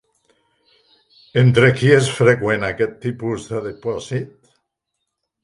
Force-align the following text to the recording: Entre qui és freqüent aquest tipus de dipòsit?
Entre 1.41 1.69
qui 1.81 1.91
és 1.97 2.09
freqüent 2.21 2.65
aquest 2.71 2.97
tipus 3.05 3.47
de 3.53 3.63
dipòsit? 3.69 4.35